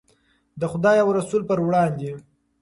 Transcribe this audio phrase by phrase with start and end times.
[0.59, 2.09] د خدای او رسول په وړاندې.